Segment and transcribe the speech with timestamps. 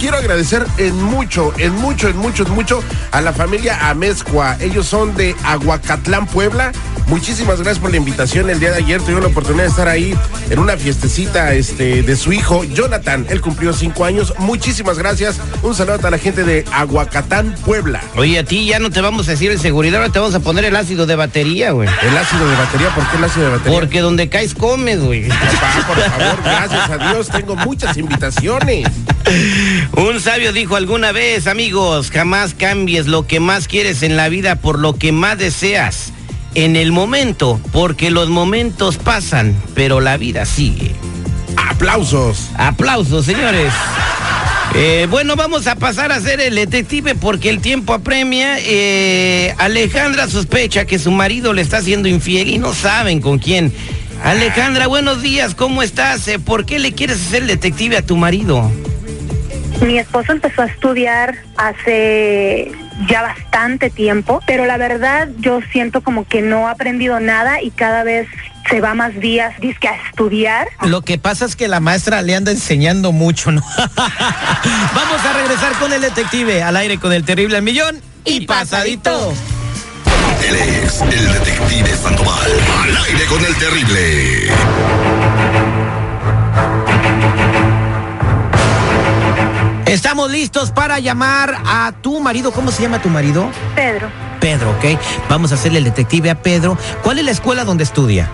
[0.00, 4.56] Quiero agradecer en mucho, en mucho, en mucho, en mucho a la familia Amezcua.
[4.58, 6.72] Ellos son de Aguacatlán, Puebla.
[7.10, 8.50] Muchísimas gracias por la invitación.
[8.50, 10.14] El día de ayer tuve la oportunidad de estar ahí
[10.48, 13.26] en una fiestecita este, de su hijo, Jonathan.
[13.28, 14.32] Él cumplió cinco años.
[14.38, 15.40] Muchísimas gracias.
[15.64, 18.00] Un saludo a la gente de Aguacatán, Puebla.
[18.16, 20.40] Oye, a ti ya no te vamos a decir el seguridad, ahora te vamos a
[20.40, 21.88] poner el ácido de batería, güey.
[21.88, 23.80] El ácido de batería, ¿por qué el ácido de batería?
[23.80, 25.26] Porque donde caes comes, güey.
[25.26, 28.86] Papá, por favor, gracias a Dios, tengo muchas invitaciones.
[29.96, 34.54] Un sabio dijo alguna vez, amigos, jamás cambies lo que más quieres en la vida
[34.54, 36.12] por lo que más deseas
[36.54, 40.94] en el momento, porque los momentos pasan, pero la vida sigue.
[41.56, 42.50] Aplausos.
[42.56, 43.72] Aplausos, señores.
[44.74, 48.58] Eh, bueno, vamos a pasar a ser el detective porque el tiempo apremia.
[48.60, 53.72] Eh, Alejandra sospecha que su marido le está haciendo infiel y no saben con quién.
[54.22, 56.28] Alejandra, buenos días, ¿cómo estás?
[56.28, 58.70] Eh, ¿Por qué le quieres hacer detective a tu marido?
[59.80, 62.70] Mi esposo empezó a estudiar hace
[63.08, 67.70] ya bastante tiempo, pero la verdad yo siento como que no ha aprendido nada y
[67.70, 68.28] cada vez
[68.68, 70.68] se va más días, dice a estudiar.
[70.82, 73.62] Lo que pasa es que la maestra le anda enseñando mucho, ¿no?
[73.76, 79.32] Vamos a regresar con el detective al aire con el terrible al millón y pasadito.
[80.46, 82.50] Él es el detective Sandoval.
[82.82, 84.50] Al aire con el terrible.
[89.90, 92.52] Estamos listos para llamar a tu marido.
[92.52, 93.50] ¿Cómo se llama tu marido?
[93.74, 94.08] Pedro,
[94.40, 94.98] Pedro, ¿ok?
[95.28, 96.76] Vamos a hacerle el detective a Pedro.
[97.02, 98.28] ¿Cuál es la escuela donde estudia?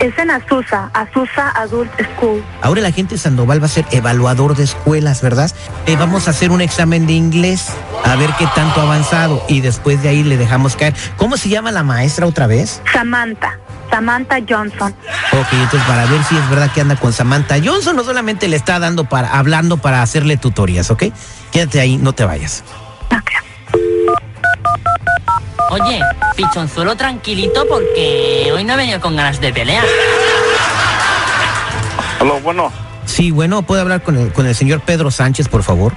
[0.00, 2.44] es en Azusa, Azusa Adult School.
[2.62, 5.50] Ahora la gente de Sandoval va a ser evaluador de escuelas, ¿verdad?
[5.86, 7.68] Eh, vamos a hacer un examen de inglés,
[8.04, 10.94] a ver qué tanto ha avanzado y después de ahí le dejamos caer.
[11.16, 12.82] ¿Cómo se llama la maestra otra vez?
[12.92, 13.58] Samantha,
[13.90, 14.94] Samantha Johnson.
[15.32, 18.56] Ok, entonces para ver si es verdad que anda con Samantha Johnson, no solamente le
[18.56, 21.04] está dando para, hablando para hacerle tutorías, ¿ok?
[21.50, 22.64] Quédate ahí, no te vayas.
[25.74, 26.00] Oye,
[26.36, 29.84] pichonzuelo tranquilito porque hoy no he venido con ganas de pelear.
[32.20, 32.70] Aló, bueno.
[33.06, 35.92] Sí, bueno, ¿puedo hablar con el, con el señor Pedro Sánchez, por favor?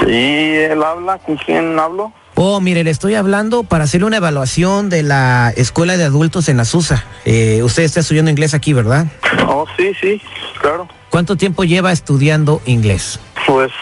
[0.00, 1.16] Sí, él habla.
[1.16, 2.12] ¿Con quién hablo?
[2.34, 6.60] Oh, mire, le estoy hablando para hacerle una evaluación de la escuela de adultos en
[6.60, 7.06] Azusa.
[7.24, 9.06] Eh, usted está estudiando inglés aquí, ¿verdad?
[9.48, 10.20] Oh, sí, sí,
[10.60, 10.86] claro.
[11.08, 13.20] ¿Cuánto tiempo lleva estudiando inglés?
[13.46, 13.72] Pues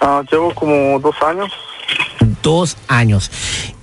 [0.00, 1.50] ah, llevo como dos años.
[2.40, 3.32] Dos años.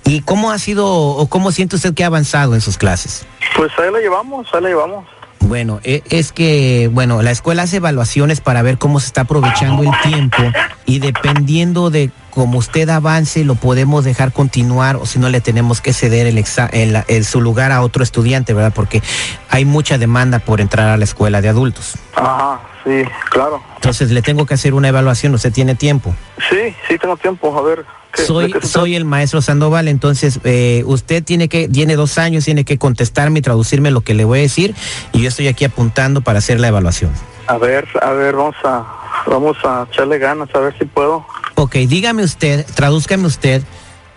[0.06, 3.26] ¿Y cómo ha sido o cómo siente usted que ha avanzado en sus clases?
[3.56, 5.04] Pues ahí la llevamos, ahí la llevamos.
[5.40, 9.82] Bueno, e- es que, bueno, la escuela hace evaluaciones para ver cómo se está aprovechando
[9.82, 10.42] el tiempo
[10.86, 15.80] y dependiendo de cómo usted avance, lo podemos dejar continuar o si no le tenemos
[15.80, 18.72] que ceder el exa- el- el- su lugar a otro estudiante, ¿verdad?
[18.74, 19.02] Porque
[19.48, 21.94] hay mucha demanda por entrar a la escuela de adultos.
[22.16, 23.62] Ajá, sí, claro.
[23.76, 26.14] Entonces le tengo que hacer una evaluación, ¿usted tiene tiempo?
[26.50, 27.56] Sí, sí, tengo tiempo.
[27.56, 27.84] A ver.
[28.12, 32.44] ¿qué- Soy, qué soy el maestro Sandoval, entonces eh, usted tiene que, tiene dos años,
[32.46, 34.74] tiene que contestarme y traducirme lo que le voy a decir
[35.12, 37.10] y yo estoy aquí apuntando para hacer la evaluación.
[37.48, 38.84] A ver, a ver, vamos a,
[39.26, 41.26] vamos a echarle ganas, a ver si puedo.
[41.56, 43.62] Ok, dígame usted, tradúzcame usted,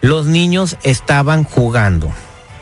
[0.02, 2.10] los niños estaban jugando.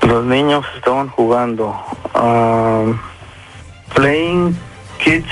[0.02, 1.76] Los niños estaban jugando.
[2.16, 2.98] um,
[3.94, 4.58] playing
[4.98, 5.26] kids.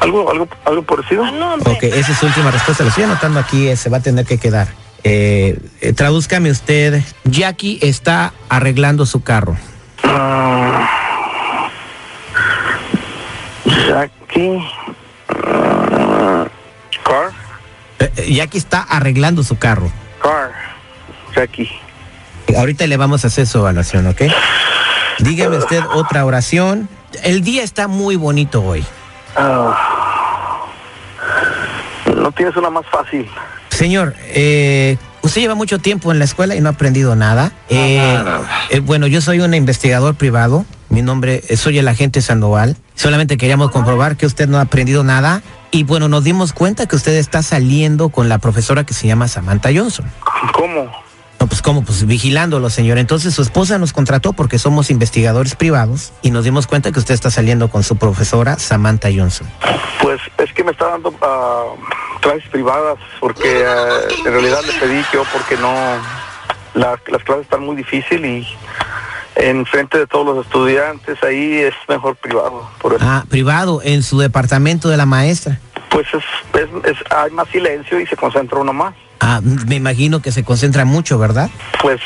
[0.00, 1.24] ¿Algo, algo, algo parecido?
[1.66, 4.24] Ok, esa es su última respuesta, lo estoy anotando aquí, eh, se va a tener
[4.24, 4.68] que quedar.
[5.04, 9.56] Eh, eh, tradúzcame usted, Jackie está arreglando su carro.
[10.04, 10.88] Ah,
[13.64, 14.58] Jackie.
[15.46, 16.46] ah,
[17.04, 17.30] car.
[17.98, 19.90] Eh, eh, Jackie está arreglando su carro.
[20.22, 20.52] Car.
[21.34, 21.70] Jackie.
[22.56, 24.22] Ahorita le vamos a hacer su evaluación, ¿ok?
[25.20, 26.88] Dígame usted otra oración.
[27.22, 28.84] El día está muy bonito hoy.
[29.36, 30.64] Ah,
[32.16, 33.28] no tienes una más fácil.
[33.70, 37.52] Señor, eh, usted lleva mucho tiempo en la escuela y no ha aprendido nada.
[37.68, 38.22] Eh,
[38.70, 40.64] eh, bueno, yo soy un investigador privado.
[40.88, 42.76] Mi nombre, eh, soy el agente Sandoval.
[42.94, 45.42] Solamente queríamos comprobar que usted no ha aprendido nada.
[45.70, 49.28] Y bueno, nos dimos cuenta que usted está saliendo con la profesora que se llama
[49.28, 50.10] Samantha Johnson.
[50.52, 50.90] ¿Cómo?
[51.40, 52.98] No, pues cómo, pues vigilándolo, señor.
[52.98, 57.14] Entonces su esposa nos contrató porque somos investigadores privados y nos dimos cuenta que usted
[57.14, 59.46] está saliendo con su profesora Samantha Johnson.
[60.02, 61.64] Pues es que me está dando ah,
[62.20, 65.72] clases privadas porque ah, en realidad le pedí yo porque no
[66.74, 68.46] la- las clases están muy difíciles y
[69.36, 72.68] en frente de todos los estudiantes ahí es mejor privado.
[72.80, 73.04] Por eso.
[73.06, 75.60] Ah, privado, en su departamento de la maestra.
[75.90, 76.24] Pues es,
[76.60, 78.94] es- es- hay más silencio y se concentra uno más.
[79.20, 81.50] Ah, me imagino que se concentra mucho, ¿verdad?
[81.82, 82.00] Pues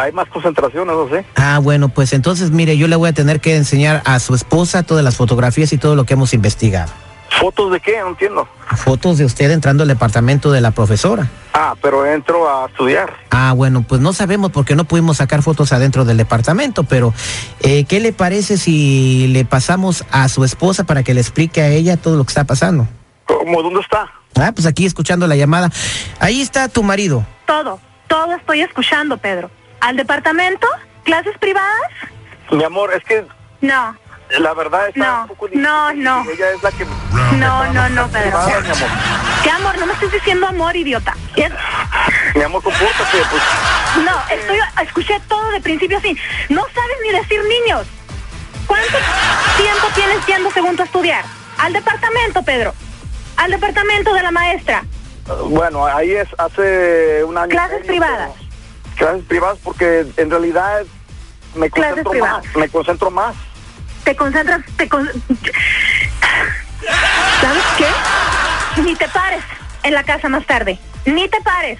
[0.00, 1.24] hay más concentración, no sé.
[1.36, 4.82] Ah, bueno, pues entonces mire, yo le voy a tener que enseñar a su esposa
[4.82, 6.90] todas las fotografías y todo lo que hemos investigado.
[7.38, 7.98] ¿Fotos de qué?
[8.00, 8.48] No entiendo.
[8.76, 11.28] Fotos de usted entrando al departamento de la profesora.
[11.52, 13.12] Ah, pero entro a estudiar.
[13.30, 17.12] Ah, bueno, pues no sabemos porque no pudimos sacar fotos adentro del departamento, pero
[17.60, 21.68] eh, ¿qué le parece si le pasamos a su esposa para que le explique a
[21.68, 22.86] ella todo lo que está pasando?
[23.26, 23.62] ¿Cómo?
[23.62, 24.10] ¿Dónde está?
[24.36, 25.70] Ah, pues aquí escuchando la llamada.
[26.20, 27.24] Ahí está tu marido.
[27.46, 29.50] Todo, todo estoy escuchando, Pedro.
[29.80, 30.66] ¿Al departamento?
[31.04, 31.90] ¿Clases privadas?
[32.50, 33.24] Mi amor, es que
[33.60, 33.96] No,
[34.38, 35.62] la verdad está No, un poco difícil.
[35.62, 36.24] no, no.
[36.30, 36.84] Ella es la que...
[37.36, 38.22] no, no, no, Pedro.
[38.30, 38.88] Privada, mi amor.
[39.42, 39.78] ¿Qué amor?
[39.78, 41.14] No me estés diciendo amor, idiota.
[41.36, 41.52] Es-
[42.34, 43.42] Mi amor, compórtate, pues.
[44.04, 46.18] No, estoy, escuché todo de principio a fin.
[46.48, 47.86] No sabes ni decir niños.
[48.66, 48.96] ¿Cuánto
[49.58, 51.24] tiempo tienes yendo según tu estudiar?
[51.58, 52.74] Al departamento, Pedro.
[53.36, 54.84] Al departamento de la maestra.
[55.48, 57.48] Bueno, ahí es hace un año.
[57.50, 58.30] Clases privadas.
[58.34, 58.44] pero-
[58.96, 60.82] Clases privadas porque en realidad
[61.54, 62.44] me Clases concentro privadas.
[62.46, 62.56] más.
[62.56, 63.34] Me concentro más.
[64.04, 65.06] Te concentras, te con...
[67.40, 68.82] ¿Sabes qué?
[68.82, 69.42] Ni te pares
[69.82, 70.78] en la casa más tarde.
[71.06, 71.78] Ni te pares.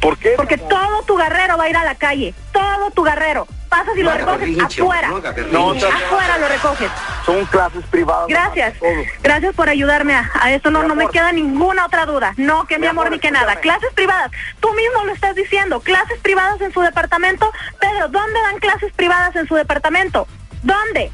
[0.00, 0.30] ¿Por qué?
[0.36, 2.34] Porque todo tu guerrero va a ir a la calle.
[2.52, 3.46] Todo tu guerrero.
[3.76, 5.08] Pasas y lo recoges afuera.
[5.52, 6.90] No, no, Afuera lo recoges.
[7.26, 8.26] Son clases privadas.
[8.28, 8.74] Gracias.
[9.22, 10.70] Gracias por ayudarme a, a esto.
[10.70, 12.32] No, Mi no me queda ninguna otra duda.
[12.38, 13.56] No, que mi, Mi amor, amor, ni que nada.
[13.56, 14.30] Clases privadas.
[14.60, 15.80] Tú mismo lo estás diciendo.
[15.80, 17.52] Clases privadas en su departamento.
[17.78, 20.26] Pedro, ¿dónde dan clases privadas en su departamento?
[20.62, 21.10] ¿Dónde?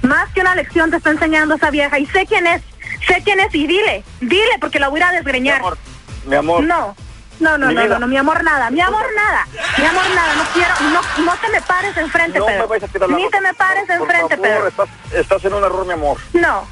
[0.00, 1.98] Más que una lección te está enseñando esa vieja.
[1.98, 2.62] Y sé quién es.
[3.06, 4.04] Sé quién es y dile.
[4.20, 5.58] Dile porque la voy a ir a Mi desgreñar.
[5.58, 5.76] amor,
[6.24, 6.62] mi amor.
[6.62, 6.96] No.
[7.40, 7.94] No, no, Mi no, vida.
[7.94, 9.46] no, no, mi amor nada, mi amor nada,
[9.78, 12.82] mi amor nada, no quiero, no, no te me pares enfrente, No me Pedro, vais
[12.82, 14.68] a tirar la ni te me pares enfrente, Pedro.
[14.68, 16.18] Estás, estás en un error, mi amor.
[16.32, 16.66] No,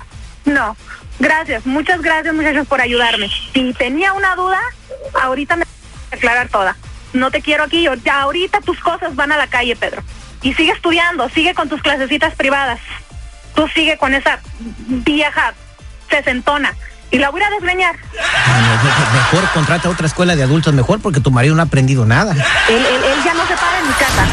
[0.45, 0.77] no.
[1.19, 3.31] Gracias, muchas gracias muchachos por ayudarme.
[3.53, 4.61] Si tenía una duda,
[5.23, 5.73] ahorita me voy
[6.13, 6.77] a aclarar toda.
[7.13, 10.03] No te quiero aquí, ya ahorita tus cosas van a la calle, Pedro.
[10.43, 12.81] Y sigue estudiando, sigue con tus clasecitas privadas.
[13.55, 14.41] Tú sigue con esa
[14.89, 15.55] vieja
[16.11, 16.75] sesentona.
[17.15, 17.95] Y la voy a a desgreñar.
[19.13, 22.33] Mejor contrata otra escuela de adultos, mejor porque tu marido no ha aprendido nada.
[22.33, 24.27] Él, él, él ya no se para en mi casa.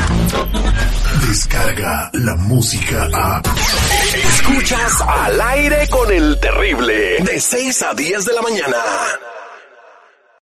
[1.27, 3.41] Descarga la música a.
[4.29, 7.17] Escuchas al aire con el terrible.
[7.19, 8.77] De 6 a 10 de la mañana.